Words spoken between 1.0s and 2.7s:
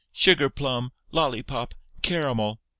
Lollipop! Caramel!"